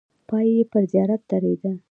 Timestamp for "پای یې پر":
0.27-0.83